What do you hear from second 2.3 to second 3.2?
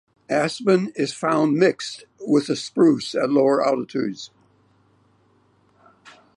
the spruce